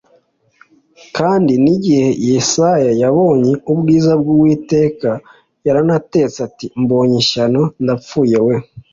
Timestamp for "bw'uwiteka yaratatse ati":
4.21-6.65